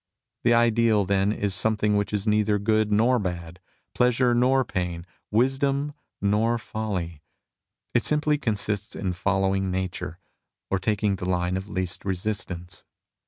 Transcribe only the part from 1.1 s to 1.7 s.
is